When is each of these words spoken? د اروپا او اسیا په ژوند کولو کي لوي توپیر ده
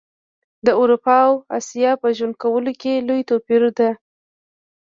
د 0.65 0.67
اروپا 0.81 1.17
او 1.27 1.33
اسیا 1.57 1.91
په 2.01 2.07
ژوند 2.17 2.35
کولو 2.43 2.71
کي 2.81 2.93
لوي 3.07 3.23
توپیر 3.29 3.63
ده 3.77 3.89